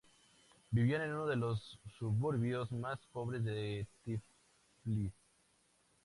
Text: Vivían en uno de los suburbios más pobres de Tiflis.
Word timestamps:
Vivían 0.71 1.03
en 1.03 1.11
uno 1.13 1.27
de 1.27 1.35
los 1.35 1.77
suburbios 1.99 2.71
más 2.71 2.97
pobres 3.13 3.43
de 3.43 3.85
Tiflis. 4.03 5.11